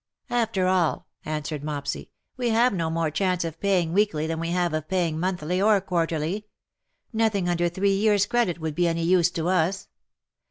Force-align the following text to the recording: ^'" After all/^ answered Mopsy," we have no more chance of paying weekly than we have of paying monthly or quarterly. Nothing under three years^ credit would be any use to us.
^'" 0.31 0.35
After 0.35 0.63
all/^ 0.65 1.03
answered 1.25 1.61
Mopsy," 1.63 2.09
we 2.35 2.49
have 2.49 2.73
no 2.73 2.89
more 2.89 3.11
chance 3.11 3.45
of 3.45 3.59
paying 3.59 3.93
weekly 3.93 4.25
than 4.25 4.39
we 4.39 4.49
have 4.49 4.73
of 4.73 4.87
paying 4.87 5.19
monthly 5.19 5.61
or 5.61 5.79
quarterly. 5.79 6.47
Nothing 7.13 7.47
under 7.47 7.69
three 7.69 7.95
years^ 8.01 8.27
credit 8.27 8.59
would 8.59 8.73
be 8.73 8.87
any 8.87 9.03
use 9.03 9.29
to 9.29 9.47
us. 9.47 9.89